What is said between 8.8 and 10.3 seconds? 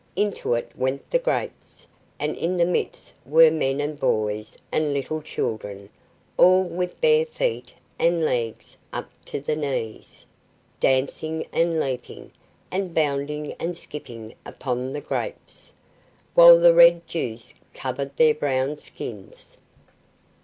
up to the knees,